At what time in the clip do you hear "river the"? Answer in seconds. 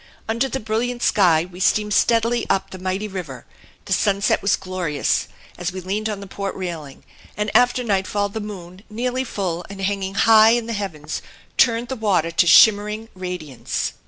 3.07-3.93